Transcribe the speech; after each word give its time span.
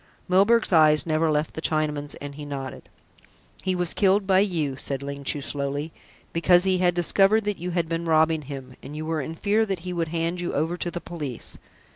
Milburgh's 0.27 0.73
eyes 0.73 1.05
never 1.05 1.29
left 1.29 1.53
the 1.53 1.61
Chinaman's, 1.61 2.15
and 2.15 2.33
he 2.33 2.43
nodded. 2.43 2.89
"He 3.61 3.75
was 3.75 3.93
killed 3.93 4.25
by 4.25 4.39
you," 4.39 4.75
said 4.75 5.03
Ling 5.03 5.23
Chu 5.23 5.41
slowly, 5.41 5.93
"because 6.33 6.63
he 6.63 6.79
had 6.79 6.95
discovered 6.95 7.43
that 7.43 7.59
you 7.59 7.69
had 7.69 7.87
been 7.87 8.05
robbing 8.05 8.41
him, 8.41 8.75
and 8.81 8.95
you 8.95 9.05
were 9.05 9.21
in 9.21 9.35
fear 9.35 9.63
that 9.63 9.81
he 9.85 9.93
would 9.93 10.07
hand 10.07 10.41
you 10.41 10.53
over 10.55 10.75
to 10.75 10.89
the 10.89 11.01
police." 11.01 11.59